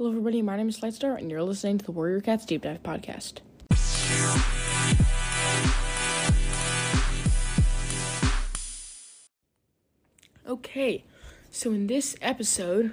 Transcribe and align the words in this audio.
Hello, 0.00 0.12
everybody. 0.12 0.40
My 0.40 0.56
name 0.56 0.70
is 0.70 0.80
Lightstar, 0.80 1.18
and 1.18 1.30
you're 1.30 1.42
listening 1.42 1.76
to 1.76 1.84
the 1.84 1.92
Warrior 1.92 2.22
Cats 2.22 2.46
Deep 2.46 2.62
Dive 2.62 2.82
podcast. 2.82 3.40
Okay, 10.48 11.04
so 11.50 11.72
in 11.72 11.86
this 11.86 12.16
episode, 12.22 12.92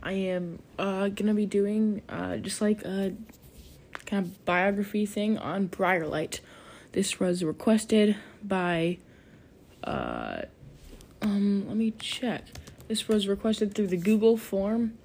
I 0.00 0.12
am 0.12 0.60
uh, 0.78 1.08
gonna 1.08 1.34
be 1.34 1.44
doing 1.44 2.02
uh, 2.08 2.36
just 2.36 2.60
like 2.60 2.84
a 2.84 3.16
kind 4.06 4.24
of 4.24 4.44
biography 4.44 5.06
thing 5.06 5.36
on 5.36 5.68
Briarlight. 5.68 6.38
This 6.92 7.18
was 7.18 7.42
requested 7.42 8.14
by, 8.44 8.98
uh, 9.82 10.42
um, 11.20 11.66
let 11.66 11.76
me 11.76 11.90
check. 11.98 12.44
This 12.86 13.08
was 13.08 13.26
requested 13.26 13.74
through 13.74 13.88
the 13.88 13.96
Google 13.96 14.36
form 14.36 14.98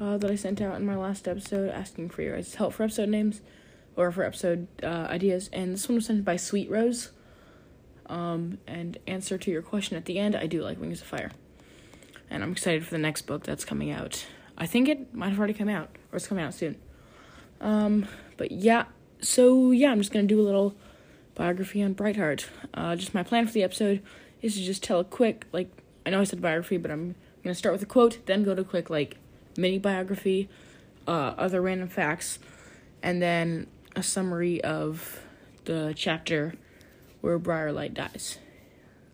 uh, 0.00 0.18
that 0.18 0.30
I 0.30 0.36
sent 0.36 0.60
out 0.60 0.76
in 0.76 0.86
my 0.86 0.96
last 0.96 1.26
episode 1.26 1.70
asking 1.70 2.10
for 2.10 2.22
your 2.22 2.36
guys' 2.36 2.54
help 2.54 2.74
for 2.74 2.84
episode 2.84 3.08
names 3.08 3.40
or 3.96 4.10
for 4.12 4.24
episode 4.24 4.68
uh, 4.82 5.06
ideas. 5.10 5.50
And 5.52 5.74
this 5.74 5.88
one 5.88 5.96
was 5.96 6.06
sent 6.06 6.24
by 6.24 6.36
Sweet 6.36 6.70
Rose. 6.70 7.10
Um, 8.06 8.58
and 8.66 8.96
answer 9.06 9.36
to 9.36 9.50
your 9.50 9.60
question 9.60 9.96
at 9.96 10.06
the 10.06 10.18
end, 10.18 10.34
I 10.34 10.46
do 10.46 10.62
like 10.62 10.80
Wings 10.80 11.00
of 11.00 11.06
Fire. 11.06 11.30
And 12.30 12.42
I'm 12.42 12.52
excited 12.52 12.84
for 12.84 12.90
the 12.90 12.98
next 12.98 13.22
book 13.22 13.44
that's 13.44 13.64
coming 13.64 13.90
out. 13.90 14.24
I 14.56 14.66
think 14.66 14.88
it 14.88 15.14
might 15.14 15.30
have 15.30 15.38
already 15.38 15.54
come 15.54 15.68
out, 15.68 15.90
or 16.12 16.16
it's 16.16 16.26
coming 16.26 16.44
out 16.44 16.54
soon. 16.54 16.76
Um, 17.60 18.06
but 18.36 18.50
yeah, 18.50 18.84
so 19.20 19.70
yeah, 19.70 19.90
I'm 19.90 19.98
just 19.98 20.12
gonna 20.12 20.26
do 20.26 20.40
a 20.40 20.42
little 20.42 20.74
biography 21.34 21.82
on 21.82 21.94
Brightheart. 21.94 22.46
Uh, 22.74 22.96
just 22.96 23.14
my 23.14 23.22
plan 23.22 23.46
for 23.46 23.52
the 23.52 23.62
episode 23.62 24.02
is 24.42 24.54
to 24.54 24.62
just 24.62 24.82
tell 24.82 25.00
a 25.00 25.04
quick, 25.04 25.46
like, 25.52 25.70
I 26.04 26.10
know 26.10 26.20
I 26.20 26.24
said 26.24 26.40
biography, 26.40 26.76
but 26.76 26.90
I'm 26.90 27.14
gonna 27.42 27.54
start 27.54 27.72
with 27.72 27.82
a 27.82 27.86
quote, 27.86 28.24
then 28.26 28.42
go 28.42 28.54
to 28.54 28.62
a 28.62 28.64
quick, 28.64 28.90
like, 28.90 29.16
mini 29.58 29.78
biography, 29.78 30.48
uh, 31.06 31.34
other 31.36 31.60
random 31.60 31.88
facts, 31.88 32.38
and 33.02 33.20
then 33.20 33.66
a 33.96 34.02
summary 34.02 34.62
of 34.62 35.20
the 35.64 35.92
chapter 35.96 36.54
where 37.20 37.38
Briarlight 37.38 37.94
dies. 37.94 38.38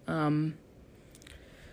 Um, 0.06 0.54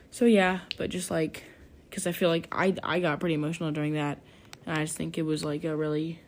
so 0.09 0.25
yeah, 0.25 0.61
but 0.77 0.89
just 0.89 1.11
like, 1.11 1.43
because 1.89 2.07
I 2.07 2.13
feel 2.13 2.29
like 2.29 2.47
I 2.51 2.73
I 2.81 2.99
got 2.99 3.19
pretty 3.19 3.35
emotional 3.35 3.71
during 3.71 3.93
that, 3.93 4.19
and 4.65 4.79
I 4.79 4.83
just 4.85 4.95
think 4.95 5.17
it 5.17 5.23
was 5.23 5.43
like 5.43 5.63
a 5.65 5.75
really 5.75 6.19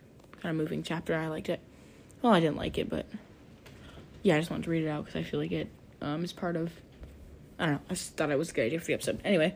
kind 0.42 0.50
of 0.50 0.56
moving 0.56 0.82
chapter. 0.82 1.16
I 1.16 1.28
liked 1.28 1.48
it. 1.48 1.60
Well, 2.20 2.32
I 2.32 2.40
didn't 2.40 2.56
like 2.56 2.78
it, 2.78 2.88
but 2.88 3.06
yeah, 4.22 4.36
I 4.36 4.38
just 4.38 4.50
wanted 4.50 4.64
to 4.64 4.70
read 4.70 4.84
it 4.84 4.88
out 4.88 5.06
because 5.06 5.18
I 5.18 5.22
feel 5.22 5.40
like 5.40 5.52
it 5.52 5.68
um, 6.02 6.22
is 6.24 6.32
part 6.32 6.56
of. 6.56 6.70
I 7.58 7.66
don't 7.66 7.74
know. 7.74 7.80
I 7.88 7.94
just 7.94 8.16
thought 8.16 8.30
it 8.30 8.38
was 8.38 8.50
a 8.50 8.52
good 8.52 8.66
idea 8.66 8.80
for 8.80 8.86
the 8.86 8.94
episode. 8.94 9.20
Anyway, 9.24 9.54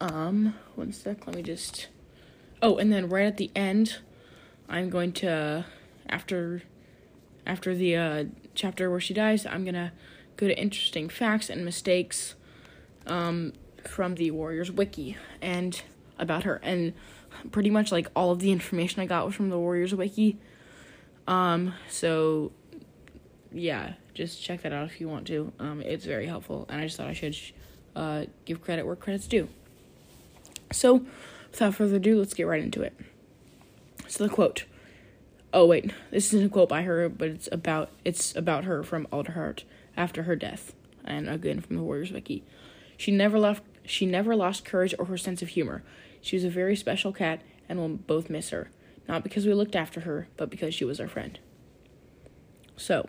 um, 0.00 0.54
one 0.74 0.92
sec. 0.92 1.26
Let 1.26 1.36
me 1.36 1.42
just. 1.42 1.88
Oh, 2.60 2.76
and 2.76 2.92
then 2.92 3.08
right 3.08 3.26
at 3.26 3.36
the 3.36 3.50
end, 3.56 3.98
I'm 4.68 4.90
going 4.90 5.12
to 5.12 5.64
after 6.08 6.62
after 7.46 7.74
the 7.74 7.96
uh, 7.96 8.24
chapter 8.54 8.90
where 8.90 9.00
she 9.00 9.14
dies, 9.14 9.46
I'm 9.46 9.64
gonna 9.64 9.92
go 10.36 10.46
to 10.48 10.58
interesting 10.58 11.08
facts 11.08 11.50
and 11.50 11.64
mistakes 11.64 12.34
um, 13.06 13.52
from 13.84 14.14
the 14.14 14.30
Warriors 14.30 14.70
Wiki 14.70 15.16
and 15.40 15.82
about 16.18 16.44
her, 16.44 16.60
and 16.62 16.92
pretty 17.50 17.70
much 17.70 17.90
like 17.90 18.08
all 18.14 18.30
of 18.30 18.38
the 18.38 18.52
information 18.52 19.02
I 19.02 19.06
got 19.06 19.26
was 19.26 19.34
from 19.34 19.50
the 19.50 19.58
Warriors 19.58 19.94
Wiki. 19.94 20.38
Um, 21.26 21.74
so 21.88 22.52
yeah, 23.52 23.94
just 24.14 24.42
check 24.42 24.62
that 24.62 24.72
out 24.72 24.86
if 24.86 25.00
you 25.00 25.08
want 25.08 25.26
to. 25.28 25.52
Um, 25.58 25.80
it's 25.80 26.04
very 26.04 26.26
helpful, 26.26 26.66
and 26.68 26.80
I 26.80 26.84
just 26.84 26.96
thought 26.96 27.08
I 27.08 27.12
should 27.12 27.36
uh, 27.96 28.24
give 28.44 28.62
credit 28.62 28.86
where 28.86 28.96
credit's 28.96 29.26
due. 29.26 29.48
So, 30.72 31.04
without 31.50 31.74
further 31.74 31.96
ado, 31.96 32.18
let's 32.18 32.34
get 32.34 32.46
right 32.46 32.62
into 32.62 32.82
it. 32.82 32.94
So 34.08 34.24
the 34.24 34.30
quote. 34.30 34.64
Oh 35.54 35.66
wait, 35.66 35.92
this 36.10 36.32
isn't 36.32 36.46
a 36.46 36.48
quote 36.48 36.68
by 36.68 36.82
her, 36.82 37.08
but 37.08 37.28
it's 37.28 37.48
about 37.52 37.90
it's 38.04 38.34
about 38.34 38.64
her 38.64 38.82
from 38.82 39.06
Alderheart 39.12 39.64
after 39.96 40.22
her 40.22 40.34
death, 40.34 40.74
and 41.04 41.28
again 41.28 41.60
from 41.60 41.76
the 41.76 41.82
Warriors 41.82 42.10
Wiki. 42.10 42.44
She 42.96 43.10
never 43.10 43.38
left. 43.38 43.62
She 43.84 44.06
never 44.06 44.34
lost 44.34 44.64
courage 44.64 44.94
or 44.98 45.06
her 45.06 45.18
sense 45.18 45.42
of 45.42 45.48
humor. 45.48 45.82
She 46.20 46.36
was 46.36 46.44
a 46.44 46.50
very 46.50 46.76
special 46.76 47.12
cat, 47.12 47.42
and 47.68 47.78
we'll 47.78 47.88
both 47.88 48.30
miss 48.30 48.50
her. 48.50 48.70
Not 49.08 49.24
because 49.24 49.44
we 49.44 49.54
looked 49.54 49.76
after 49.76 50.00
her, 50.00 50.28
but 50.36 50.50
because 50.50 50.74
she 50.74 50.84
was 50.84 51.00
our 51.00 51.08
friend. 51.08 51.38
So, 52.76 53.08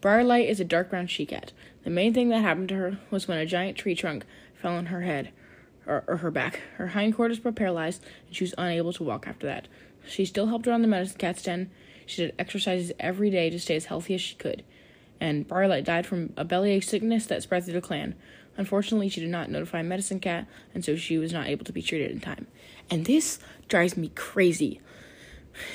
Briarlight 0.00 0.48
is 0.48 0.60
a 0.60 0.64
dark 0.64 0.90
brown 0.90 1.06
she 1.06 1.26
cat. 1.26 1.52
The 1.84 1.90
main 1.90 2.12
thing 2.12 2.28
that 2.28 2.42
happened 2.42 2.68
to 2.68 2.76
her 2.76 2.98
was 3.10 3.26
when 3.26 3.38
a 3.38 3.46
giant 3.46 3.78
tree 3.78 3.94
trunk 3.94 4.26
fell 4.54 4.74
on 4.74 4.86
her 4.86 5.02
head, 5.02 5.32
or, 5.86 6.04
or 6.06 6.18
her 6.18 6.30
back. 6.30 6.60
Her 6.76 6.88
hindquarters 6.88 7.42
were 7.42 7.52
paralyzed, 7.52 8.04
and 8.26 8.36
she 8.36 8.44
was 8.44 8.54
unable 8.58 8.92
to 8.94 9.04
walk 9.04 9.26
after 9.26 9.46
that. 9.46 9.68
She 10.06 10.24
still 10.24 10.46
helped 10.46 10.66
around 10.66 10.82
the 10.82 10.88
medicine 10.88 11.18
cat's 11.18 11.42
den. 11.42 11.70
She 12.06 12.22
did 12.22 12.34
exercises 12.38 12.92
every 13.00 13.30
day 13.30 13.50
to 13.50 13.58
stay 13.58 13.76
as 13.76 13.86
healthy 13.86 14.14
as 14.14 14.20
she 14.20 14.36
could. 14.36 14.62
And 15.20 15.48
Briarlight 15.48 15.84
died 15.84 16.06
from 16.06 16.32
a 16.36 16.44
bellyache 16.44 16.84
sickness 16.84 17.26
that 17.26 17.42
spread 17.42 17.64
through 17.64 17.74
the 17.74 17.80
clan. 17.80 18.14
Unfortunately, 18.56 19.08
she 19.08 19.20
did 19.20 19.30
not 19.30 19.50
notify 19.50 19.82
Medicine 19.82 20.20
Cat, 20.20 20.46
and 20.74 20.84
so 20.84 20.96
she 20.96 21.18
was 21.18 21.32
not 21.32 21.48
able 21.48 21.64
to 21.64 21.72
be 21.72 21.82
treated 21.82 22.10
in 22.10 22.20
time. 22.20 22.46
And 22.90 23.04
this 23.04 23.38
drives 23.68 23.96
me 23.96 24.10
crazy. 24.14 24.80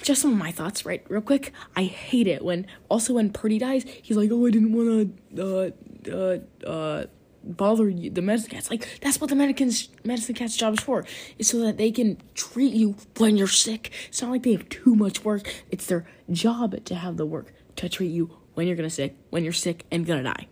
Just 0.04 0.22
some 0.22 0.32
of 0.32 0.38
my 0.38 0.52
thoughts, 0.52 0.86
right? 0.86 1.04
Real 1.10 1.22
quick. 1.22 1.54
I 1.76 1.84
hate 1.84 2.28
it 2.28 2.44
when, 2.44 2.68
also 2.90 3.14
when 3.14 3.32
Purdy 3.32 3.60
dies, 3.60 3.84
he's 4.02 4.18
like, 4.18 4.30
oh, 4.32 4.46
I 4.46 4.52
didn't 4.52 4.74
want 4.74 5.36
to, 5.36 5.72
uh, 6.12 6.16
uh, 6.16 6.70
uh, 6.70 7.06
bother 7.44 7.90
you, 7.90 8.10
the 8.10 8.22
medicine 8.22 8.52
cats. 8.52 8.70
Like 8.70 9.00
that's 9.02 9.20
what 9.20 9.30
the 9.30 9.36
medicine 9.36 10.36
cat's 10.36 10.58
job 10.58 10.74
is 10.74 10.80
for. 10.80 11.06
Is 11.38 11.48
so 11.48 11.60
that 11.60 11.78
they 11.78 11.92
can 11.92 12.18
treat 12.36 12.74
you 12.74 12.96
when 13.18 13.38
you're 13.38 13.48
sick. 13.48 13.92
It's 14.08 14.22
not 14.22 14.32
like 14.32 14.44
they 14.44 14.54
have 14.54 14.70
too 14.70 14.96
much 14.96 15.24
work. 15.24 15.52
It's 15.70 15.86
their 15.86 16.06
job 16.30 16.84
to 16.86 16.96
have 16.96 17.18
the 17.18 17.26
work 17.26 17.54
to 17.78 17.90
treat 17.90 18.12
you 18.12 18.38
when 18.54 18.68
you're 18.68 18.76
gonna 18.76 18.90
sick, 18.90 19.16
when 19.30 19.44
you're 19.44 19.54
sick 19.54 19.86
and 19.92 20.06
gonna 20.06 20.24
die. 20.24 20.48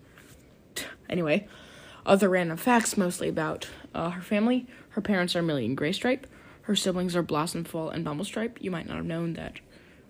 Anyway, 1.10 1.48
other 2.06 2.30
random 2.30 2.58
facts 2.58 2.98
mostly 2.98 3.30
about 3.30 3.68
uh, 3.94 4.12
her 4.12 4.22
family. 4.22 4.68
Her 4.90 5.02
parents 5.02 5.36
are 5.36 5.42
Millie 5.42 5.66
and 5.66 5.78
Graystripe. 5.78 6.24
Her 6.64 6.76
siblings 6.76 7.16
are 7.16 7.24
Blossomfall 7.24 7.90
and 7.90 8.06
Bumblestripe. 8.06 8.58
You 8.60 8.72
might 8.72 8.88
not 8.88 8.98
have 8.98 9.06
known 9.06 9.34
that, 9.34 9.60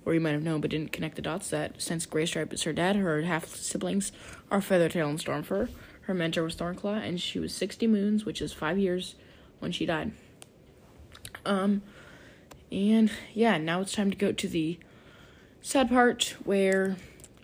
or 0.05 0.13
you 0.13 0.19
might 0.19 0.31
have 0.31 0.43
known 0.43 0.61
but 0.61 0.71
didn't 0.71 0.91
connect 0.91 1.15
the 1.15 1.21
dots 1.21 1.49
that 1.49 1.81
since 1.81 2.05
Graystripe 2.05 2.53
is 2.53 2.63
her 2.63 2.73
dad, 2.73 2.97
her 2.97 3.21
half 3.21 3.47
siblings 3.47 4.11
are 4.51 4.59
Feathertail 4.59 5.09
and 5.09 5.19
Stormfur. 5.19 5.69
Her 6.09 6.15
mentor 6.15 6.41
was 6.41 6.55
Thornclaw, 6.55 7.07
and 7.07 7.21
she 7.21 7.37
was 7.37 7.53
60 7.53 7.85
moons, 7.85 8.25
which 8.25 8.41
is 8.41 8.51
five 8.51 8.79
years 8.79 9.13
when 9.59 9.71
she 9.71 9.85
died. 9.85 10.11
Um, 11.45 11.83
and 12.71 13.11
yeah, 13.35 13.59
now 13.59 13.81
it's 13.81 13.91
time 13.91 14.09
to 14.09 14.17
go 14.17 14.31
to 14.31 14.47
the 14.47 14.79
sad 15.61 15.87
part 15.87 16.35
where 16.45 16.97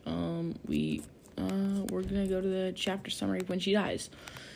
um, 0.08 0.56
we 0.66 1.04
uh, 1.38 1.86
we're 1.92 2.02
gonna 2.02 2.26
go 2.26 2.42
to 2.42 2.48
the 2.48 2.74
chapter 2.76 3.12
summary 3.12 3.42
when 3.46 3.60
she 3.60 3.72
dies. 3.72 4.10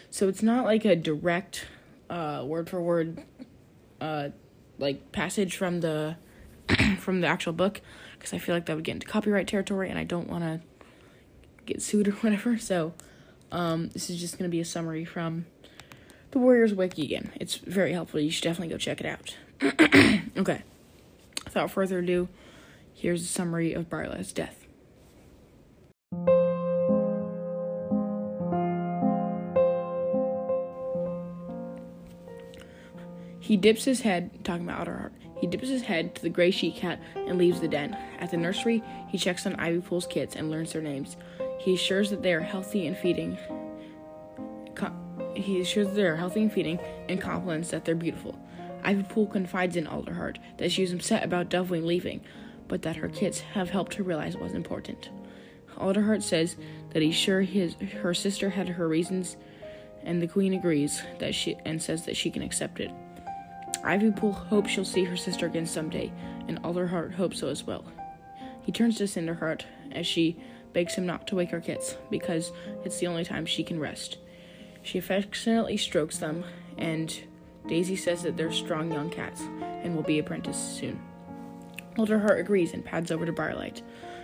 So 0.09 0.27
it's 0.27 0.41
not 0.41 0.65
like 0.65 0.85
a 0.85 0.95
direct 0.95 1.67
uh, 2.09 2.43
word 2.47 2.67
for 2.67 2.81
word 2.81 3.23
uh, 4.01 4.29
like 4.79 5.11
passage 5.11 5.55
from 5.55 5.81
the 5.81 6.15
from 6.97 7.21
the 7.21 7.27
actual 7.27 7.53
book 7.53 7.79
because 8.17 8.33
I 8.33 8.39
feel 8.39 8.55
like 8.55 8.65
that 8.65 8.75
would 8.75 8.85
get 8.85 8.93
into 8.93 9.05
copyright 9.05 9.47
territory, 9.47 9.87
and 9.87 9.99
I 9.99 10.03
don't 10.03 10.27
want 10.27 10.45
to 10.45 10.61
get 11.67 11.83
sued 11.83 12.07
or 12.07 12.11
whatever. 12.23 12.57
So 12.57 12.95
um, 13.51 13.89
this 13.89 14.09
is 14.09 14.19
just 14.19 14.37
going 14.37 14.49
to 14.49 14.51
be 14.51 14.61
a 14.61 14.65
summary 14.65 15.05
from 15.05 15.45
the 16.31 16.39
Warriors 16.39 16.73
Wiki 16.73 17.03
again. 17.03 17.31
It's 17.35 17.55
very 17.55 17.93
helpful. 17.93 18.19
You 18.19 18.31
should 18.31 18.43
definitely 18.43 18.73
go 18.73 18.77
check 18.77 19.01
it 19.01 19.05
out. 19.05 19.35
okay. 20.37 20.63
Without 21.45 21.71
further 21.71 21.99
ado, 21.99 22.27
here's 22.93 23.23
a 23.23 23.27
summary 23.27 23.73
of 23.73 23.89
Briarlight's 23.89 24.31
death. 24.31 24.55
He 33.39 33.57
dips 33.57 33.83
his 33.83 34.01
head, 34.01 34.43
talking 34.43 34.69
about 34.69 34.87
Alderheart, 34.87 35.11
he 35.39 35.47
dips 35.47 35.69
his 35.69 35.83
head 35.83 36.15
to 36.15 36.21
the 36.21 36.29
gray 36.29 36.51
she 36.51 36.71
cat 36.71 37.01
and 37.15 37.37
leaves 37.37 37.61
the 37.61 37.67
den. 37.67 37.97
At 38.19 38.31
the 38.31 38.37
nursery, 38.37 38.83
he 39.07 39.17
checks 39.17 39.45
on 39.45 39.55
Ivypool's 39.55 40.05
kids 40.05 40.35
and 40.35 40.51
learns 40.51 40.73
their 40.73 40.81
names. 40.81 41.15
He 41.59 41.73
assures 41.73 42.09
that 42.09 42.23
they 42.23 42.33
are 42.33 42.41
healthy 42.41 42.87
and 42.87 42.97
feeding. 42.97 43.37
He 45.35 45.61
assures 45.61 45.87
that 45.87 45.95
they 45.95 46.05
are 46.05 46.15
healthy 46.15 46.41
and 46.41 46.51
feeding, 46.51 46.79
and 47.07 47.21
compliments 47.21 47.69
that 47.69 47.85
they're 47.85 47.95
beautiful. 47.95 48.37
Ivypool 48.83 49.31
confides 49.31 49.75
in 49.75 49.85
Alderheart 49.85 50.37
that 50.57 50.71
she 50.71 50.83
is 50.83 50.91
upset 50.91 51.23
about 51.23 51.49
Dovewing 51.49 51.85
leaving, 51.85 52.21
but 52.67 52.81
that 52.81 52.97
her 52.97 53.09
kids 53.09 53.41
have 53.41 53.69
helped 53.69 53.93
her 53.95 54.03
realize 54.03 54.35
what's 54.35 54.53
important. 54.53 55.09
Alderheart 55.77 56.23
says 56.23 56.55
that 56.91 57.01
he's 57.01 57.15
sure 57.15 57.41
his 57.41 57.75
her 58.01 58.13
sister 58.13 58.49
had 58.49 58.67
her 58.69 58.87
reasons, 58.87 59.37
and 60.03 60.21
the 60.21 60.27
Queen 60.27 60.53
agrees 60.53 61.01
that 61.19 61.35
she 61.35 61.55
and 61.65 61.81
says 61.81 62.05
that 62.05 62.17
she 62.17 62.29
can 62.31 62.41
accept 62.41 62.79
it. 62.79 62.91
Ivy 63.83 64.11
Ivypool 64.11 64.33
hopes 64.33 64.71
she'll 64.71 64.85
see 64.85 65.05
her 65.05 65.17
sister 65.17 65.45
again 65.45 65.65
someday, 65.65 66.11
and 66.47 66.61
Alderheart 66.63 67.13
hopes 67.13 67.39
so 67.39 67.47
as 67.47 67.63
well. 67.63 67.85
He 68.61 68.71
turns 68.71 68.97
to 68.97 69.05
Cinderheart 69.05 69.63
as 69.91 70.05
she 70.05 70.37
begs 70.73 70.95
him 70.95 71.05
not 71.05 71.27
to 71.27 71.35
wake 71.35 71.51
her 71.51 71.61
kids 71.61 71.97
because 72.09 72.51
it's 72.83 72.99
the 72.99 73.07
only 73.07 73.25
time 73.25 73.45
she 73.45 73.63
can 73.63 73.79
rest. 73.79 74.17
She 74.81 74.97
affectionately 74.97 75.77
strokes 75.77 76.17
them 76.17 76.43
and 76.77 77.23
Daisy 77.67 77.95
says 77.95 78.23
that 78.23 78.37
they're 78.37 78.51
strong 78.51 78.91
young 78.91 79.09
cats 79.09 79.41
and 79.61 79.95
will 79.95 80.03
be 80.03 80.19
apprenticed 80.19 80.77
soon. 80.77 80.99
Alderheart 81.97 82.39
agrees 82.39 82.73
and 82.73 82.85
pads 82.85 83.11
over 83.11 83.25
to 83.25 83.33
Briarlight. 83.33 83.81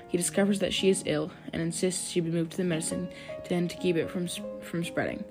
He 0.07 0.17
discovers 0.17 0.59
that 0.59 0.73
she 0.73 0.89
is 0.89 1.03
ill 1.05 1.31
and 1.51 1.61
insists 1.61 2.09
she 2.09 2.21
be 2.21 2.31
moved 2.31 2.51
to 2.51 2.57
the 2.57 2.63
medicine 2.63 3.09
den 3.49 3.67
to 3.67 3.77
keep 3.77 3.97
it 3.97 4.09
from 4.09 4.27
from 4.61 4.83
spreading. 4.83 5.23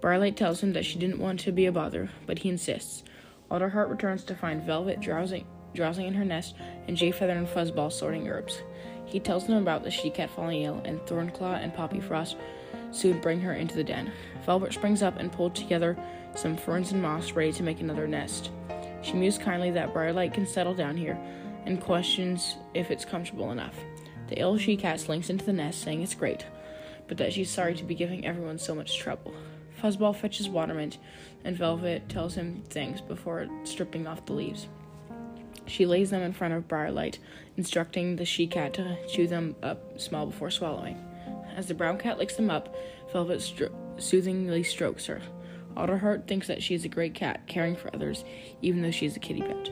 Briarlight 0.00 0.36
tells 0.36 0.62
him 0.62 0.72
that 0.72 0.84
she 0.84 0.98
didn't 0.98 1.18
want 1.18 1.40
to 1.40 1.52
be 1.52 1.66
a 1.66 1.72
bother, 1.72 2.10
but 2.26 2.38
he 2.38 2.48
insists. 2.48 3.02
Alderheart 3.50 3.90
returns 3.90 4.24
to 4.24 4.34
find 4.34 4.62
Velvet 4.62 5.00
drowsing, 5.00 5.46
drowsing 5.74 6.06
in 6.06 6.14
her 6.14 6.24
nest 6.24 6.54
and 6.86 6.96
Jayfeather 6.96 7.36
and 7.36 7.48
Fuzzball 7.48 7.92
sorting 7.92 8.28
herbs. 8.28 8.62
He 9.10 9.18
tells 9.18 9.46
them 9.46 9.56
about 9.56 9.82
the 9.82 9.90
she 9.90 10.08
cat 10.08 10.30
falling 10.30 10.62
ill, 10.62 10.80
and 10.84 11.00
Thornclaw 11.00 11.62
and 11.62 11.74
Poppyfrost 11.74 12.36
soon 12.92 13.20
bring 13.20 13.40
her 13.40 13.52
into 13.52 13.74
the 13.74 13.84
den. 13.84 14.12
Velvet 14.46 14.72
springs 14.72 15.02
up 15.02 15.18
and 15.18 15.32
pulls 15.32 15.58
together 15.58 15.96
some 16.36 16.56
ferns 16.56 16.92
and 16.92 17.02
moss 17.02 17.32
ready 17.32 17.52
to 17.52 17.64
make 17.64 17.80
another 17.80 18.06
nest. 18.06 18.50
She 19.02 19.14
mews 19.14 19.36
kindly 19.36 19.72
that 19.72 19.92
Briarlight 19.92 20.34
can 20.34 20.46
settle 20.46 20.74
down 20.74 20.96
here 20.96 21.18
and 21.66 21.80
questions 21.80 22.56
if 22.72 22.90
it's 22.90 23.04
comfortable 23.04 23.50
enough. 23.50 23.74
The 24.28 24.38
ill 24.38 24.56
she 24.58 24.76
cat 24.76 25.00
slinks 25.00 25.28
into 25.28 25.44
the 25.44 25.52
nest, 25.52 25.82
saying 25.82 26.02
it's 26.02 26.14
great, 26.14 26.46
but 27.08 27.16
that 27.18 27.32
she's 27.32 27.50
sorry 27.50 27.74
to 27.74 27.84
be 27.84 27.96
giving 27.96 28.24
everyone 28.24 28.58
so 28.58 28.76
much 28.76 28.96
trouble. 28.96 29.34
Fuzzball 29.82 30.14
fetches 30.14 30.48
Watermint, 30.48 30.98
and 31.44 31.56
Velvet 31.56 32.08
tells 32.08 32.34
him 32.34 32.62
things 32.68 33.00
before 33.00 33.48
stripping 33.64 34.06
off 34.06 34.24
the 34.26 34.34
leaves. 34.34 34.68
She 35.70 35.86
lays 35.86 36.10
them 36.10 36.22
in 36.22 36.32
front 36.32 36.52
of 36.52 36.66
Briarlight, 36.66 37.18
instructing 37.56 38.16
the 38.16 38.24
she 38.24 38.48
cat 38.48 38.74
to 38.74 38.98
chew 39.06 39.28
them 39.28 39.54
up 39.62 40.00
small 40.00 40.26
before 40.26 40.50
swallowing. 40.50 40.98
As 41.56 41.68
the 41.68 41.74
brown 41.74 41.96
cat 41.96 42.18
licks 42.18 42.34
them 42.34 42.50
up, 42.50 42.74
Velvet 43.12 43.38
stro- 43.38 43.72
soothingly 43.96 44.64
strokes 44.64 45.06
her. 45.06 45.22
Alderheart 45.76 46.26
thinks 46.26 46.48
that 46.48 46.60
she 46.60 46.74
is 46.74 46.84
a 46.84 46.88
great 46.88 47.14
cat, 47.14 47.46
caring 47.46 47.76
for 47.76 47.94
others, 47.94 48.24
even 48.60 48.82
though 48.82 48.90
she 48.90 49.06
is 49.06 49.14
a 49.14 49.20
kitty 49.20 49.42
pet. 49.42 49.70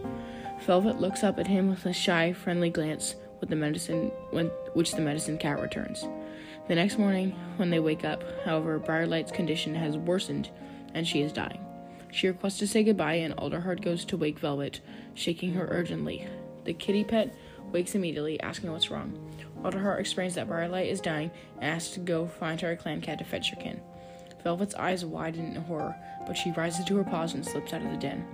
Velvet 0.64 1.00
looks 1.00 1.24
up 1.24 1.36
at 1.36 1.48
him 1.48 1.68
with 1.68 1.84
a 1.84 1.92
shy, 1.92 2.32
friendly 2.32 2.70
glance, 2.70 3.16
with 3.40 3.50
the 3.50 3.56
medicine, 3.56 4.12
when, 4.30 4.46
which 4.74 4.92
the 4.92 5.00
medicine 5.00 5.36
cat 5.36 5.60
returns. 5.60 6.06
The 6.68 6.76
next 6.76 6.96
morning, 6.96 7.32
when 7.56 7.70
they 7.70 7.80
wake 7.80 8.04
up, 8.04 8.22
however, 8.44 8.78
Briarlight's 8.78 9.32
condition 9.32 9.74
has 9.74 9.98
worsened, 9.98 10.48
and 10.94 11.08
she 11.08 11.22
is 11.22 11.32
dying. 11.32 11.64
She 12.10 12.28
requests 12.28 12.58
to 12.58 12.66
say 12.66 12.84
goodbye, 12.84 13.14
and 13.14 13.34
Alderheart 13.36 13.82
goes 13.82 14.04
to 14.06 14.16
wake 14.16 14.38
Velvet, 14.38 14.80
shaking 15.14 15.52
her 15.54 15.68
urgently. 15.70 16.26
The 16.64 16.72
kitty 16.72 17.04
pet 17.04 17.34
wakes 17.72 17.94
immediately, 17.94 18.40
asking 18.40 18.72
what's 18.72 18.90
wrong. 18.90 19.18
Alderheart 19.62 20.00
explains 20.00 20.34
that 20.36 20.48
Briarlight 20.48 20.90
is 20.90 21.00
dying 21.00 21.30
and 21.56 21.64
asks 21.64 21.90
to 21.94 22.00
go 22.00 22.26
find 22.26 22.60
her 22.60 22.76
clan 22.76 23.00
cat 23.00 23.18
to 23.18 23.24
fetch 23.24 23.50
her 23.50 23.56
kin. 23.56 23.80
Velvet's 24.42 24.74
eyes 24.76 25.04
widen 25.04 25.56
in 25.56 25.62
horror, 25.62 25.94
but 26.26 26.36
she 26.36 26.52
rises 26.52 26.84
to 26.84 26.96
her 26.96 27.04
paws 27.04 27.34
and 27.34 27.44
slips 27.44 27.72
out 27.72 27.82
of 27.82 27.90
the 27.90 27.96
den. 27.96 28.24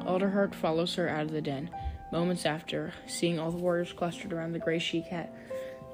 Alderheart 0.00 0.54
follows 0.54 0.94
her 0.94 1.08
out 1.08 1.26
of 1.26 1.32
the 1.32 1.42
den. 1.42 1.70
Moments 2.12 2.46
after, 2.46 2.92
seeing 3.06 3.38
all 3.38 3.50
the 3.50 3.58
warriors 3.58 3.92
clustered 3.92 4.32
around 4.32 4.52
the 4.52 4.58
gray 4.58 4.78
she 4.78 5.02
cat 5.02 5.32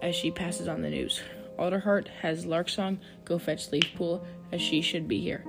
as 0.00 0.14
she 0.14 0.30
passes 0.30 0.68
on 0.68 0.82
the 0.82 0.90
news. 0.90 1.20
Alderheart 1.58 2.08
has 2.20 2.46
Larksong 2.46 2.98
go 3.24 3.38
fetch 3.38 3.70
Leafpool 3.70 4.24
as 4.52 4.62
she 4.62 4.80
should 4.80 5.08
be 5.08 5.20
here. 5.20 5.44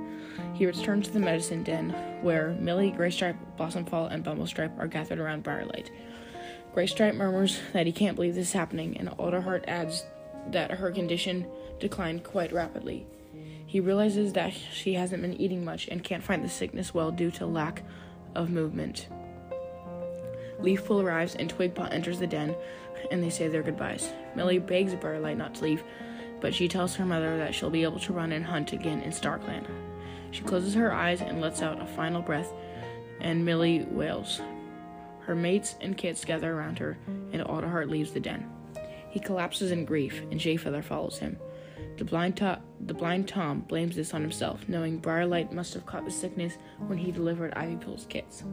He 0.53 0.65
returns 0.65 1.07
to 1.07 1.13
the 1.13 1.19
medicine 1.19 1.63
den 1.63 1.89
where 2.21 2.55
Millie, 2.59 2.91
Graystripe, 2.91 3.37
Blossomfall, 3.57 4.07
and 4.11 4.23
Bumblestripe 4.23 4.77
are 4.79 4.87
gathered 4.87 5.19
around 5.19 5.43
Briarlight. 5.43 5.89
Graystripe 6.73 7.15
murmurs 7.15 7.59
that 7.73 7.85
he 7.85 7.91
can't 7.91 8.15
believe 8.15 8.35
this 8.35 8.47
is 8.47 8.53
happening, 8.53 8.97
and 8.97 9.09
Alderheart 9.09 9.65
adds 9.67 10.05
that 10.51 10.71
her 10.71 10.91
condition 10.91 11.47
declined 11.79 12.23
quite 12.23 12.51
rapidly. 12.51 13.05
He 13.65 13.79
realizes 13.79 14.33
that 14.33 14.53
she 14.53 14.93
hasn't 14.93 15.21
been 15.21 15.39
eating 15.39 15.65
much 15.65 15.87
and 15.87 16.03
can't 16.03 16.23
fight 16.23 16.41
the 16.41 16.49
sickness 16.49 16.93
well 16.93 17.11
due 17.11 17.31
to 17.31 17.45
lack 17.45 17.83
of 18.35 18.49
movement. 18.49 19.07
Leafpool 20.59 21.03
arrives 21.03 21.35
and 21.35 21.53
Twigpaw 21.53 21.91
enters 21.91 22.19
the 22.19 22.27
den, 22.27 22.55
and 23.11 23.21
they 23.21 23.29
say 23.29 23.47
their 23.47 23.63
goodbyes. 23.63 24.11
Millie 24.35 24.59
begs 24.59 24.93
Briarlight 24.93 25.37
not 25.37 25.55
to 25.55 25.63
leave, 25.63 25.83
but 26.39 26.53
she 26.53 26.67
tells 26.67 26.95
her 26.95 27.05
mother 27.05 27.37
that 27.37 27.53
she'll 27.53 27.69
be 27.69 27.83
able 27.83 27.99
to 27.99 28.13
run 28.13 28.31
and 28.31 28.45
hunt 28.45 28.73
again 28.73 29.01
in 29.01 29.11
StarClan. 29.11 29.65
She 30.31 30.41
closes 30.43 30.73
her 30.75 30.93
eyes 30.93 31.21
and 31.21 31.41
lets 31.41 31.61
out 31.61 31.81
a 31.81 31.85
final 31.85 32.21
breath, 32.21 32.51
and 33.19 33.45
Millie 33.45 33.85
wails. 33.89 34.41
Her 35.21 35.35
mates 35.35 35.75
and 35.81 35.97
kits 35.97 36.23
gather 36.23 36.53
around 36.53 36.79
her, 36.79 36.97
and 37.07 37.41
Alderheart 37.41 37.89
leaves 37.89 38.11
the 38.11 38.19
den. 38.19 38.49
He 39.09 39.19
collapses 39.19 39.71
in 39.71 39.85
grief, 39.85 40.21
and 40.31 40.39
Jayfeather 40.39 40.83
follows 40.83 41.19
him. 41.19 41.37
The 41.97 42.05
blind, 42.05 42.37
to- 42.37 42.61
the 42.79 42.93
blind 42.93 43.27
Tom 43.27 43.61
blames 43.61 43.95
this 43.95 44.13
on 44.13 44.21
himself, 44.21 44.69
knowing 44.69 45.01
Briarlight 45.01 45.51
must 45.51 45.73
have 45.73 45.85
caught 45.85 46.05
the 46.05 46.11
sickness 46.11 46.57
when 46.85 46.99
he 46.99 47.11
delivered 47.11 47.53
Ivypool's 47.55 48.05
kits. 48.05 48.43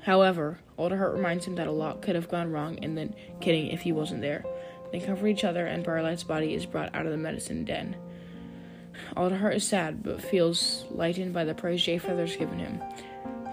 However, 0.00 0.58
Alderheart 0.78 1.14
reminds 1.14 1.46
him 1.46 1.54
that 1.56 1.66
a 1.68 1.72
lot 1.72 2.02
could 2.02 2.14
have 2.16 2.28
gone 2.28 2.50
wrong 2.50 2.78
in 2.78 2.94
the 2.94 3.10
kidding 3.40 3.68
if 3.68 3.82
he 3.82 3.92
wasn't 3.92 4.22
there. 4.22 4.44
They 4.90 4.98
comfort 5.00 5.28
each 5.28 5.44
other, 5.44 5.66
and 5.66 5.84
Briarlight's 5.84 6.24
body 6.24 6.54
is 6.54 6.66
brought 6.66 6.94
out 6.94 7.06
of 7.06 7.12
the 7.12 7.18
medicine 7.18 7.64
den. 7.64 7.96
Alderheart 9.16 9.56
is 9.56 9.66
sad, 9.66 10.02
but 10.02 10.22
feels 10.22 10.84
lightened 10.90 11.32
by 11.32 11.44
the 11.44 11.54
praise 11.54 11.84
Jayfeather's 11.84 12.36
given 12.36 12.58
him. 12.58 12.82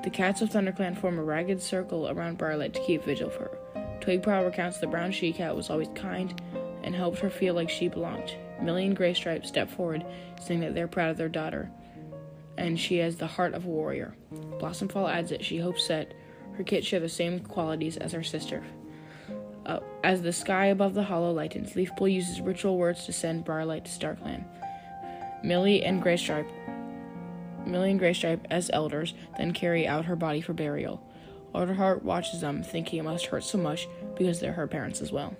The 0.04 0.10
cats 0.10 0.42
of 0.42 0.50
ThunderClan 0.50 0.98
form 0.98 1.20
a 1.20 1.24
ragged 1.24 1.62
circle 1.62 2.10
around 2.10 2.40
Briarlight 2.40 2.74
to 2.74 2.84
keep 2.84 3.04
vigil 3.04 3.30
for 3.30 3.44
her. 3.44 3.58
Twigpaw 4.00 4.46
recounts 4.46 4.80
the 4.80 4.88
brown 4.88 5.12
she 5.12 5.34
cat 5.34 5.56
was 5.56 5.70
always 5.70 5.90
kind 5.96 6.40
and 6.84 6.96
helped 6.96 7.20
her 7.20 7.30
feel 7.30 7.54
like 7.54 7.70
she 7.70 7.90
belonged. 7.90 8.36
Millie 8.62 8.86
and 8.86 8.98
Graystripe 8.98 9.46
step 9.46 9.70
forward, 9.70 10.06
saying 10.42 10.62
that 10.62 10.74
they're 10.74 10.88
proud 10.88 11.10
of 11.12 11.18
their 11.18 11.30
daughter, 11.30 11.70
and 12.58 12.80
she 12.80 12.98
has 12.98 13.18
the 13.18 13.28
heart 13.28 13.54
of 13.54 13.66
a 13.66 13.68
warrior. 13.68 14.16
Blossomfall 14.60 15.10
adds 15.10 15.30
that 15.30 15.44
she 15.44 15.58
hopes 15.58 15.88
that 15.88 16.14
her 16.56 16.64
kits 16.64 16.88
share 16.88 17.00
the 17.00 17.10
same 17.10 17.40
qualities 17.40 17.98
as 17.98 18.14
her 18.14 18.24
sister. 18.24 18.64
Uh, 19.66 19.80
as 20.04 20.22
the 20.22 20.32
sky 20.32 20.68
above 20.68 20.94
the 20.94 21.04
hollow 21.04 21.34
lightens, 21.34 21.74
Leafpool 21.74 22.12
uses 22.12 22.40
ritual 22.40 22.78
words 22.78 23.06
to 23.06 23.14
send 23.14 23.46
Briarlight 23.46 23.84
to 23.84 23.92
StarClan. 23.92 24.46
Millie 25.44 25.84
and 25.84 26.04
Graystripe, 26.04 26.50
Millie 27.66 27.92
and 27.92 28.00
Graystripe, 28.00 28.46
as 28.50 28.70
elders, 28.74 29.14
then 29.38 29.54
carry 29.54 29.88
out 29.88 30.06
her 30.06 30.16
body 30.16 30.42
for 30.42 30.54
burial. 30.54 31.04
Alderheart 31.54 32.04
watches 32.04 32.42
them, 32.42 32.64
thinking 32.64 33.00
it 33.00 33.04
must 33.04 33.28
hurt 33.28 33.44
so 33.44 33.58
much 33.58 33.88
because 34.16 34.40
they're 34.40 34.54
her 34.54 34.68
parents 34.68 35.02
as 35.02 35.12
well. 35.12 35.36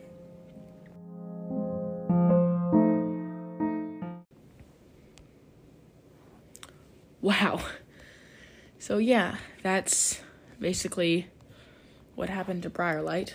Wow. 7.22 7.60
So 8.80 9.00
yeah, 9.00 9.36
that's 9.64 10.22
basically 10.60 11.28
what 12.16 12.30
happened 12.30 12.64
to 12.64 12.70
Briarlight. 12.70 13.34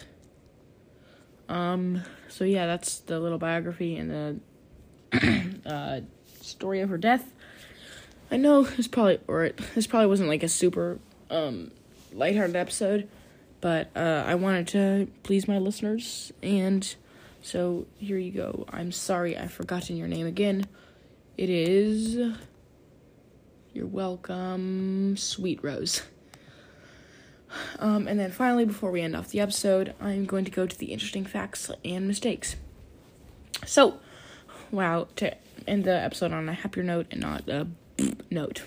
Um, 1.48 2.02
so 2.28 2.44
yeah, 2.44 2.66
that's 2.66 3.00
the 3.00 3.20
little 3.20 3.38
biography 3.38 3.96
and 3.96 4.40
the 5.12 5.60
uh, 5.66 6.00
story 6.52 6.80
of 6.80 6.88
her 6.88 6.98
death. 6.98 7.32
I 8.30 8.36
know 8.36 8.62
this 8.62 8.88
probably 8.88 9.20
or 9.26 9.44
it, 9.44 9.60
this 9.74 9.86
probably 9.86 10.06
wasn't 10.06 10.28
like 10.28 10.42
a 10.42 10.48
super 10.48 10.98
um 11.30 11.70
lighthearted 12.12 12.56
episode, 12.56 13.08
but 13.60 13.90
uh, 13.96 14.24
I 14.26 14.34
wanted 14.36 14.68
to 14.68 15.08
please 15.22 15.48
my 15.48 15.58
listeners, 15.58 16.32
and 16.42 16.94
so 17.40 17.86
here 17.98 18.18
you 18.18 18.30
go. 18.30 18.66
I'm 18.70 18.92
sorry 18.92 19.36
I've 19.36 19.52
forgotten 19.52 19.96
your 19.96 20.08
name 20.08 20.26
again. 20.26 20.66
It 21.36 21.50
is. 21.50 22.36
You're 23.72 23.86
welcome, 23.86 25.16
Sweet 25.16 25.62
Rose. 25.62 26.02
Um, 27.78 28.06
and 28.06 28.18
then 28.18 28.30
finally, 28.30 28.64
before 28.64 28.90
we 28.90 29.00
end 29.00 29.16
off 29.16 29.28
the 29.28 29.40
episode, 29.40 29.94
I'm 30.00 30.24
going 30.24 30.44
to 30.44 30.50
go 30.50 30.66
to 30.66 30.78
the 30.78 30.86
interesting 30.86 31.24
facts 31.24 31.70
and 31.84 32.06
mistakes. 32.06 32.56
So, 33.66 33.98
wow, 34.70 35.08
to 35.16 35.36
end 35.66 35.84
the 35.84 35.94
episode 35.94 36.32
on 36.32 36.48
a 36.48 36.54
happier 36.54 36.82
note 36.82 37.06
and 37.10 37.20
not 37.20 37.48
a 37.48 37.66
note. 38.30 38.62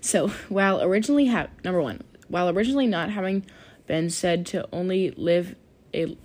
So, 0.00 0.28
while 0.48 0.82
originally 0.82 1.26
have 1.26 1.50
number 1.64 1.82
one, 1.82 2.02
while 2.28 2.48
originally 2.48 2.86
not 2.86 3.10
having 3.10 3.44
been 3.86 4.10
said 4.10 4.46
to 4.46 4.68
only 4.72 5.10
live 5.12 5.54
a 5.94 6.16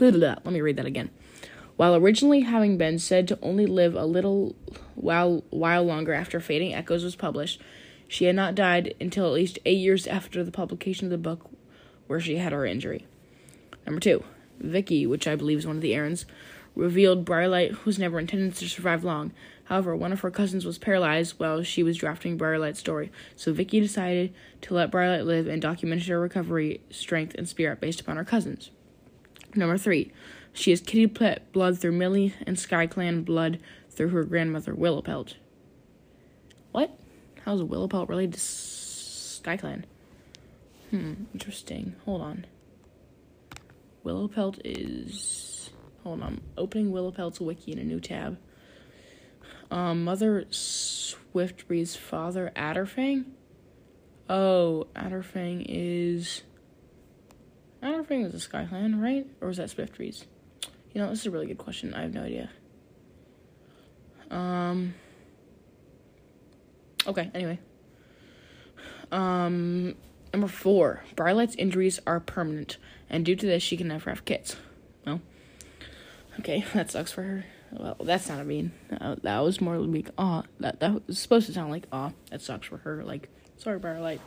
let 0.00 0.46
me 0.46 0.60
read 0.60 0.76
that 0.76 0.86
again. 0.86 1.10
While 1.76 1.96
originally 1.96 2.40
having 2.40 2.78
been 2.78 2.98
said 2.98 3.26
to 3.28 3.38
only 3.42 3.66
live 3.66 3.94
a 3.94 4.04
little 4.04 4.54
while 4.94 5.44
while 5.50 5.84
longer 5.84 6.12
after 6.12 6.40
Fading 6.40 6.74
Echoes 6.74 7.04
was 7.04 7.16
published, 7.16 7.60
she 8.06 8.24
had 8.24 8.36
not 8.36 8.54
died 8.54 8.94
until 9.00 9.26
at 9.26 9.32
least 9.32 9.58
eight 9.64 9.78
years 9.78 10.06
after 10.06 10.42
the 10.42 10.50
publication 10.50 11.06
of 11.06 11.10
the 11.10 11.18
book 11.18 11.50
where 12.06 12.20
she 12.20 12.36
had 12.36 12.52
her 12.52 12.66
injury. 12.66 13.06
Number 13.86 14.00
two, 14.00 14.24
Vicky, 14.58 15.06
which 15.06 15.28
I 15.28 15.36
believe 15.36 15.58
is 15.58 15.66
one 15.66 15.76
of 15.76 15.82
the 15.82 15.92
Erins, 15.92 16.24
revealed 16.74 17.24
Briarlight 17.24 17.84
was 17.84 17.98
never 17.98 18.18
intended 18.18 18.54
to 18.56 18.68
survive 18.68 19.04
long. 19.04 19.32
However, 19.68 19.94
one 19.94 20.14
of 20.14 20.20
her 20.20 20.30
cousins 20.30 20.64
was 20.64 20.78
paralyzed 20.78 21.38
while 21.38 21.62
she 21.62 21.82
was 21.82 21.98
drafting 21.98 22.38
Briarlight's 22.38 22.78
story, 22.78 23.12
so 23.36 23.52
Vicky 23.52 23.80
decided 23.80 24.32
to 24.62 24.72
let 24.72 24.90
Briarlight 24.90 25.26
live 25.26 25.46
and 25.46 25.60
documented 25.60 26.08
her 26.08 26.18
recovery, 26.18 26.80
strength, 26.88 27.34
and 27.36 27.46
spirit 27.46 27.78
based 27.78 28.00
upon 28.00 28.16
her 28.16 28.24
cousins. 28.24 28.70
Number 29.54 29.76
three, 29.76 30.10
she 30.54 30.70
has 30.70 30.80
kitty 30.80 31.06
pet 31.06 31.52
blood 31.52 31.78
through 31.78 31.92
Millie 31.92 32.32
and 32.46 32.56
SkyClan 32.56 33.26
blood 33.26 33.58
through 33.90 34.08
her 34.08 34.24
grandmother 34.24 34.72
Willowpelt. 34.72 35.34
What? 36.72 36.98
How's 37.44 37.60
Willowpelt 37.60 38.08
related 38.08 38.34
to 38.34 38.40
Sky 38.40 39.58
Clan? 39.58 39.84
Hmm, 40.88 41.12
interesting. 41.34 41.94
Hold 42.06 42.22
on. 42.22 42.46
Willowpelt 44.02 44.62
is. 44.64 45.68
Hold 46.04 46.22
on. 46.22 46.26
I'm 46.26 46.40
Opening 46.56 46.90
Willowpelt's 46.90 47.38
wiki 47.38 47.72
in 47.72 47.78
a 47.78 47.84
new 47.84 48.00
tab. 48.00 48.38
Um, 49.70 50.04
Mother 50.04 50.44
Swiftbreeze's 50.50 51.96
father, 51.96 52.52
Adderfang? 52.56 53.24
Oh, 54.28 54.86
Adderfang 54.94 55.64
is. 55.68 56.42
Adderfang 57.82 58.24
is 58.24 58.34
a 58.34 58.48
SkyClan, 58.48 59.00
right? 59.00 59.26
Or 59.40 59.50
is 59.50 59.58
that 59.58 59.68
Swiftbreeze? 59.68 60.24
You 60.92 61.02
know, 61.02 61.10
this 61.10 61.20
is 61.20 61.26
a 61.26 61.30
really 61.30 61.46
good 61.46 61.58
question. 61.58 61.94
I 61.94 62.02
have 62.02 62.14
no 62.14 62.22
idea. 62.22 62.50
Um. 64.30 64.94
Okay, 67.06 67.30
anyway. 67.34 67.58
Um, 69.10 69.94
number 70.32 70.48
four, 70.48 71.02
Briarlight's 71.16 71.54
injuries 71.56 72.00
are 72.06 72.20
permanent, 72.20 72.76
and 73.08 73.24
due 73.24 73.36
to 73.36 73.46
this, 73.46 73.62
she 73.62 73.76
can 73.76 73.88
never 73.88 74.10
have 74.10 74.24
kids. 74.24 74.56
Well, 75.06 75.22
okay, 76.40 76.64
that 76.74 76.90
sucks 76.90 77.12
for 77.12 77.22
her. 77.22 77.44
Well, 77.72 77.96
that's 78.00 78.28
not 78.28 78.40
a 78.40 78.44
mean. 78.44 78.72
Uh, 78.90 79.16
that 79.22 79.40
was 79.40 79.60
more 79.60 79.78
like 79.78 80.10
ah. 80.16 80.44
That 80.60 80.80
that 80.80 81.06
was 81.06 81.18
supposed 81.18 81.46
to 81.46 81.52
sound 81.52 81.70
like 81.70 81.86
ah. 81.92 82.12
That 82.30 82.40
sucks 82.40 82.66
for 82.66 82.78
her. 82.78 83.04
Like 83.04 83.28
sorry, 83.56 83.78
Briarlight. 83.78 84.20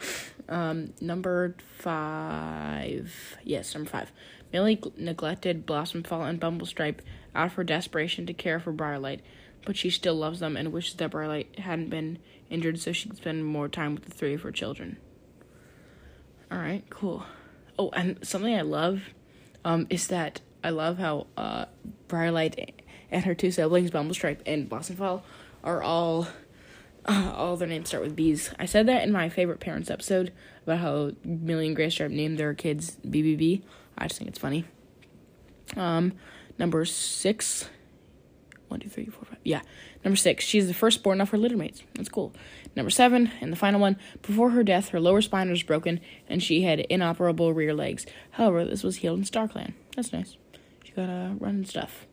Um, 0.48 0.94
number 1.00 1.54
five. 1.78 3.36
Yes, 3.44 3.72
number 3.72 3.88
five. 3.88 4.10
Millie 4.52 4.82
neglected 4.96 5.64
Blossomfall 5.64 6.28
and 6.28 6.40
Bumblestripe 6.40 6.98
out 7.36 7.46
of 7.46 7.52
her 7.52 7.62
desperation 7.62 8.26
to 8.26 8.32
care 8.32 8.58
for 8.58 8.72
Briarlight, 8.72 9.20
but 9.64 9.76
she 9.76 9.90
still 9.90 10.16
loves 10.16 10.40
them 10.40 10.56
and 10.56 10.72
wishes 10.72 10.94
that 10.94 11.12
Briarlight 11.12 11.60
hadn't 11.60 11.90
been 11.90 12.18
injured 12.48 12.80
so 12.80 12.90
she 12.90 13.08
could 13.08 13.18
spend 13.18 13.44
more 13.44 13.68
time 13.68 13.94
with 13.94 14.06
the 14.06 14.10
three 14.10 14.34
of 14.34 14.42
her 14.42 14.50
children. 14.50 14.96
Alright, 16.50 16.90
cool. 16.90 17.24
Oh, 17.78 17.90
and 17.90 18.18
something 18.26 18.54
I 18.54 18.62
love 18.62 19.02
um, 19.64 19.86
is 19.88 20.08
that 20.08 20.40
I 20.62 20.70
love 20.70 20.98
how 20.98 21.26
uh, 21.36 21.66
Briarlight 22.08 22.70
and 23.10 23.24
her 23.24 23.34
two 23.34 23.50
siblings, 23.50 23.90
Bumblestripe 23.90 24.40
and 24.46 24.68
Blossomfall, 24.68 25.22
are 25.64 25.82
all 25.82 26.28
uh, 27.06 27.32
all 27.34 27.56
their 27.56 27.68
names 27.68 27.88
start 27.88 28.04
with 28.04 28.16
B's. 28.16 28.52
I 28.58 28.66
said 28.66 28.86
that 28.86 29.02
in 29.02 29.12
my 29.12 29.28
favorite 29.28 29.60
parents 29.60 29.90
episode 29.90 30.32
about 30.64 30.78
how 30.78 31.12
Millie 31.24 31.66
and 31.66 31.76
Graystripe 31.76 32.10
named 32.10 32.38
their 32.38 32.54
kids 32.54 32.98
BBB. 33.06 33.62
I 33.96 34.06
just 34.06 34.18
think 34.18 34.28
it's 34.28 34.38
funny. 34.38 34.64
Um, 35.76 36.12
number 36.58 36.84
six. 36.84 37.68
One, 38.68 38.80
two, 38.80 38.88
three, 38.88 39.06
four, 39.06 39.24
five. 39.24 39.38
Yeah. 39.42 39.62
Number 40.04 40.16
six. 40.16 40.44
She's 40.44 40.68
the 40.68 40.74
firstborn 40.74 41.20
of 41.20 41.30
her 41.30 41.38
littermates. 41.38 41.82
That's 41.94 42.08
cool. 42.08 42.32
Number 42.76 42.90
seven, 42.90 43.32
and 43.40 43.50
the 43.50 43.56
final 43.56 43.80
one. 43.80 43.96
Before 44.22 44.50
her 44.50 44.62
death, 44.62 44.90
her 44.90 45.00
lower 45.00 45.20
spine 45.20 45.50
was 45.50 45.62
broken, 45.64 46.00
and 46.28 46.40
she 46.40 46.62
had 46.62 46.80
inoperable 46.80 47.52
rear 47.52 47.74
legs. 47.74 48.06
However, 48.32 48.64
this 48.64 48.84
was 48.84 48.96
healed 48.96 49.18
in 49.18 49.24
StarClan. 49.24 49.74
That's 49.96 50.12
nice. 50.12 50.36
She 51.00 51.06
got 51.06 51.06
to 51.06 51.12
uh, 51.12 51.34
run 51.38 51.64
stuff. 51.64 52.06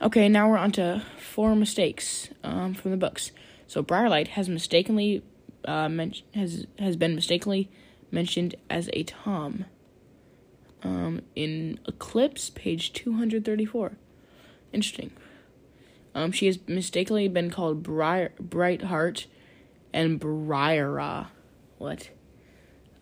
Okay, 0.00 0.28
now 0.28 0.50
we're 0.50 0.58
on 0.58 0.72
to 0.72 1.04
four 1.18 1.54
mistakes 1.54 2.30
um, 2.42 2.74
from 2.74 2.90
the 2.90 2.96
books. 2.96 3.30
So 3.66 3.82
Briarlight 3.82 4.28
has 4.28 4.48
mistakenly 4.48 5.22
uh, 5.64 5.88
men- 5.88 6.14
has 6.34 6.66
has 6.78 6.96
been 6.96 7.14
mistakenly 7.14 7.70
mentioned 8.10 8.56
as 8.68 8.90
a 8.92 9.04
Tom. 9.04 9.66
Um, 10.82 11.22
in 11.36 11.78
Eclipse, 11.86 12.50
page 12.50 12.92
two 12.92 13.12
hundred 13.12 13.44
thirty 13.44 13.64
four. 13.64 13.92
Interesting. 14.72 15.12
Um, 16.14 16.32
she 16.32 16.46
has 16.46 16.58
mistakenly 16.66 17.28
been 17.28 17.50
called 17.50 17.82
Briar 17.82 18.32
Brightheart 18.42 19.26
and 19.92 20.20
Briara. 20.20 21.28
What? 21.78 22.10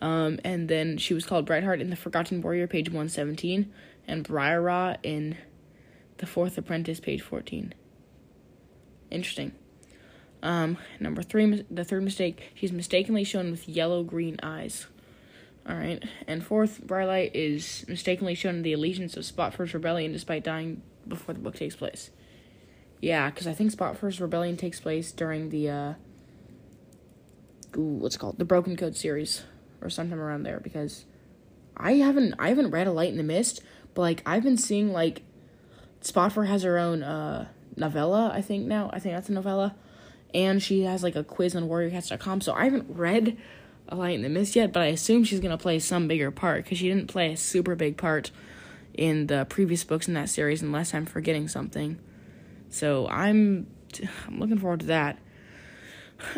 Um, 0.01 0.39
and 0.45 0.69
then 0.69 0.97
she 0.99 1.15
was 1.15 1.27
called 1.27 1.47
Brightheart 1.47 1.81
in 1.81 1.91
the 1.91 1.97
Forgotten 1.97 2.41
Warrior, 2.41 2.67
page 2.67 2.89
117, 2.89 3.71
and 4.11 4.25
Briara 4.25 4.97
in 5.05 5.39
the 6.19 6.27
Fourth 6.27 6.59
Apprentice, 6.59 6.99
page 6.99 7.23
14. 7.23 7.73
Interesting. 9.11 9.53
Um, 10.43 10.79
number 10.99 11.23
three, 11.23 11.65
the 11.71 11.85
third 11.85 12.03
mistake, 12.03 12.51
she's 12.55 12.73
mistakenly 12.73 13.25
shown 13.25 13.51
with 13.53 13.69
yellow 13.69 14.03
green 14.03 14.37
eyes. 14.43 14.87
Alright, 15.69 16.05
and 16.27 16.45
fourth, 16.45 16.85
Briarlight 16.85 17.31
is 17.35 17.85
mistakenly 17.87 18.35
shown 18.35 18.63
the 18.63 18.73
allegiance 18.73 19.17
of 19.17 19.25
Spotfur's 19.25 19.75
rebellion 19.75 20.13
despite 20.13 20.43
dying 20.43 20.83
before 21.07 21.35
the 21.35 21.41
book 21.41 21.55
takes 21.55 21.77
place. 21.77 22.11
Yeah, 23.01 23.31
because 23.31 23.47
I 23.47 23.53
think 23.53 23.71
Spotfur's 23.71 24.21
rebellion 24.21 24.57
takes 24.57 24.81
place 24.81 25.13
during 25.13 25.51
the, 25.51 25.69
uh, 25.71 25.95
ooh, 27.77 27.99
what's 27.99 28.17
called? 28.17 28.39
The 28.39 28.45
Broken 28.45 28.77
Code 28.77 28.97
series, 28.97 29.45
or 29.81 29.89
sometime 29.89 30.19
around 30.21 30.43
there, 30.43 30.59
because 30.61 31.05
I 31.77 31.95
haven't, 31.95 32.35
I 32.39 32.49
haven't 32.49 32.71
read 32.71 32.87
A 32.87 32.93
Light 32.93 33.11
in 33.11 33.17
the 33.19 33.23
Mist, 33.23 33.63
but, 33.95 34.03
like, 34.03 34.23
I've 34.27 34.43
been 34.43 34.57
seeing, 34.57 34.93
like, 34.93 35.23
Spotfur 36.01 36.45
has 36.45 36.63
her 36.63 36.79
own, 36.79 37.03
uh, 37.03 37.49
novella, 37.77 38.31
I 38.35 38.43
think 38.43 38.67
now. 38.67 38.91
I 38.93 38.99
think 38.99 39.15
that's 39.15 39.29
a 39.29 39.33
novella 39.33 39.75
and 40.35 40.63
she 40.63 40.83
has 40.83 41.03
like 41.03 41.17
a 41.17 41.25
quiz 41.25 41.55
on 41.57 41.69
warriorcats.com. 41.69 42.41
So 42.41 42.53
I 42.53 42.65
haven't 42.65 42.87
read 42.89 43.37
A 43.89 43.97
Light 43.97 44.15
in 44.15 44.23
the 44.23 44.29
Mist 44.29 44.57
yet, 44.57 44.73
but 44.73 44.83
I 44.83 44.87
assume 44.87 45.25
she's 45.25 45.41
gonna 45.41 45.59
play 45.59 45.79
some 45.79 46.09
bigger 46.09 46.31
part 46.31 46.65
because 46.65 46.79
she 46.79 46.89
didn't 46.89 47.09
play 47.09 47.33
a 47.33 47.37
super 47.37 47.75
big 47.75 47.97
part 47.97 48.31
in 48.95 49.27
the 49.29 49.47
previous 49.49 49.85
books 49.85 50.09
in 50.09 50.15
that 50.15 50.29
series, 50.29 50.63
unless 50.63 50.95
I'm 50.95 51.07
forgetting 51.07 51.49
something. 51.49 51.99
So 52.69 53.09
I'm 53.09 53.67
I'm 54.27 54.39
looking 54.39 54.59
forward 54.59 54.81
to 54.81 54.87
that. 54.87 55.19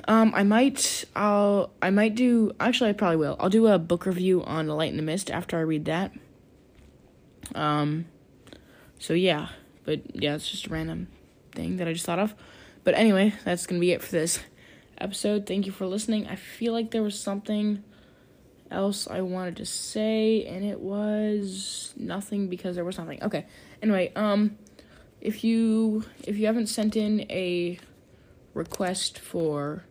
Um, 0.06 0.32
I 0.34 0.44
might 0.44 1.04
I'll 1.16 1.72
I 1.82 1.90
might 1.90 2.14
do 2.14 2.52
actually 2.60 2.90
I 2.90 2.94
probably 2.94 3.16
will. 3.16 3.36
I'll 3.40 3.50
do 3.50 3.66
a 3.66 3.78
book 3.78 4.06
review 4.06 4.42
on 4.44 4.68
A 4.68 4.74
Light 4.74 4.90
in 4.90 4.96
the 4.96 5.02
Mist 5.02 5.30
after 5.30 5.58
I 5.58 5.62
read 5.62 5.84
that. 5.86 6.12
Um, 7.54 8.06
so 8.98 9.14
yeah, 9.14 9.48
but 9.84 10.00
yeah, 10.14 10.34
it's 10.34 10.50
just 10.50 10.66
a 10.66 10.70
random 10.70 11.08
thing 11.52 11.76
that 11.78 11.88
I 11.88 11.92
just 11.92 12.06
thought 12.06 12.18
of. 12.18 12.34
But 12.84 12.94
anyway, 12.94 13.34
that's 13.44 13.66
to 13.66 13.78
be 13.78 13.92
it 13.92 14.02
for 14.02 14.10
this 14.10 14.40
episode. 14.98 15.46
Thank 15.46 15.66
you 15.66 15.72
for 15.72 15.86
listening. 15.86 16.26
I 16.26 16.36
feel 16.36 16.72
like 16.72 16.90
there 16.90 17.02
was 17.02 17.18
something 17.18 17.82
else 18.70 19.06
I 19.06 19.20
wanted 19.20 19.56
to 19.56 19.66
say 19.66 20.46
and 20.46 20.64
it 20.64 20.80
was 20.80 21.92
nothing 21.96 22.48
because 22.48 22.76
there 22.76 22.84
was 22.84 22.98
nothing. 22.98 23.22
Okay. 23.22 23.46
Anyway, 23.82 24.12
um 24.16 24.56
if 25.20 25.44
you 25.44 26.04
if 26.24 26.36
you 26.36 26.46
haven't 26.46 26.66
sent 26.66 26.96
in 26.96 27.20
a 27.30 27.78
request 28.54 29.18
for 29.18 29.84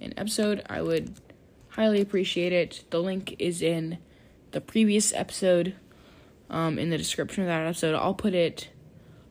an 0.00 0.14
episode, 0.16 0.62
I 0.68 0.82
would 0.82 1.14
highly 1.70 2.00
appreciate 2.00 2.52
it. 2.52 2.84
The 2.90 3.00
link 3.00 3.36
is 3.38 3.60
in 3.60 3.98
the 4.52 4.60
previous 4.60 5.12
episode 5.12 5.74
um 6.50 6.78
in 6.78 6.90
the 6.90 6.98
description 6.98 7.42
of 7.42 7.48
that 7.48 7.66
episode. 7.66 7.94
I'll 7.94 8.14
put 8.14 8.34
it 8.34 8.68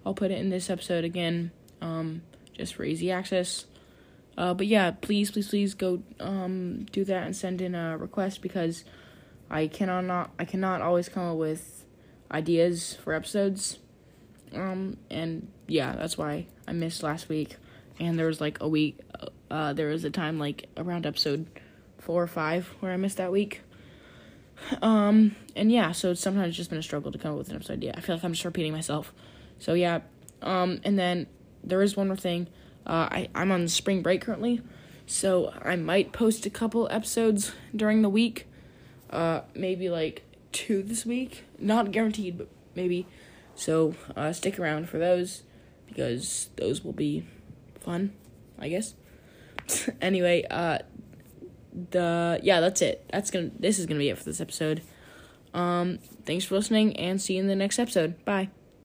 I'll 0.06 0.14
put 0.14 0.32
it 0.32 0.40
in 0.40 0.50
this 0.50 0.70
episode 0.70 1.04
again. 1.04 1.52
Um 1.82 2.22
just 2.54 2.76
for 2.76 2.84
easy 2.84 3.12
access. 3.12 3.66
Uh, 4.38 4.54
but 4.54 4.68
yeah, 4.68 4.92
please, 4.92 5.32
please, 5.32 5.50
please 5.50 5.74
go 5.74 6.04
um, 6.20 6.86
do 6.92 7.04
that 7.04 7.26
and 7.26 7.36
send 7.36 7.60
in 7.62 7.74
a 7.74 7.98
request 7.98 8.42
because 8.42 8.84
I 9.50 9.68
cannot 9.68 10.06
not 10.06 10.32
I 10.38 10.46
cannot 10.46 10.82
always 10.82 11.10
come 11.10 11.24
up 11.24 11.38
with 11.38 11.86
ideas 12.32 12.98
for 13.04 13.14
episodes. 13.14 13.80
Um, 14.54 14.98
and 15.10 15.52
yeah, 15.68 15.96
that's 15.96 16.18
why 16.18 16.48
I 16.68 16.74
missed 16.74 17.02
last 17.02 17.30
week. 17.30 17.58
And 18.00 18.18
there 18.20 18.28
was 18.28 18.40
like 18.40 18.62
a 18.62 18.68
week. 18.68 19.00
Uh, 19.50 19.74
there 19.74 19.88
was 19.88 20.04
a 20.04 20.12
time 20.12 20.38
like 20.38 20.68
around 20.78 21.08
episode 21.08 21.48
four 21.98 22.22
or 22.22 22.28
five 22.28 22.68
where 22.80 22.92
I 22.92 22.98
missed 22.98 23.18
that 23.18 23.32
week. 23.32 23.62
Um, 24.82 25.36
and 25.56 25.72
yeah, 25.72 25.92
so 25.92 26.12
it's 26.12 26.22
sometimes 26.22 26.56
just 26.56 26.70
been 26.70 26.80
a 26.80 26.84
struggle 26.84 27.12
to 27.12 27.18
come 27.18 27.32
up 27.32 27.38
with 27.38 27.50
an 27.50 27.56
episode 27.56 27.74
idea. 27.74 27.94
I 27.96 28.02
feel 28.02 28.16
like 28.16 28.24
I'm 28.24 28.34
just 28.34 28.46
repeating 28.46 28.74
myself. 28.74 29.14
So 29.60 29.74
yeah, 29.74 30.02
um, 30.42 30.80
and 30.84 30.98
then 30.98 31.28
there 31.64 31.82
is 31.82 31.96
one 31.96 32.08
more 32.08 32.18
thing. 32.18 32.48
Uh, 32.86 33.08
I, 33.12 33.30
I'm 33.36 33.52
on 33.52 33.68
spring 33.68 34.02
break 34.02 34.22
currently, 34.22 34.62
so 35.06 35.54
I 35.64 35.76
might 35.76 36.14
post 36.14 36.46
a 36.46 36.50
couple 36.50 36.88
episodes 36.92 37.52
during 37.76 38.02
the 38.02 38.10
week. 38.10 38.48
Uh, 39.10 39.42
maybe 39.56 39.90
like 39.90 40.24
two 40.52 40.84
this 40.84 41.06
week. 41.06 41.44
Not 41.60 41.92
guaranteed, 41.92 42.38
but 42.38 42.50
maybe. 42.76 43.08
So 43.56 43.96
uh, 44.16 44.34
stick 44.34 44.60
around 44.60 44.90
for 44.90 44.98
those 44.98 45.44
because 45.88 46.50
those 46.58 46.84
will 46.84 46.94
be 46.94 47.26
fun, 47.80 48.14
I 48.60 48.70
guess. 48.70 48.94
anyway, 50.02 50.46
uh, 50.50 50.80
the 51.92 52.40
yeah, 52.44 52.60
that's 52.60 52.82
it. 52.82 53.06
That's 53.12 53.32
gonna. 53.32 53.52
This 53.58 53.80
is 53.80 53.86
gonna 53.86 54.00
be 54.00 54.10
it 54.10 54.18
for 54.18 54.24
this 54.24 54.42
episode. 54.42 54.82
Um, 55.54 56.00
thanks 56.26 56.46
for 56.46 56.56
listening, 56.56 56.96
and 56.98 57.22
see 57.22 57.36
you 57.36 57.42
in 57.42 57.48
the 57.48 57.56
next 57.56 57.80
episode. 57.80 58.24
Bye. 58.26 58.50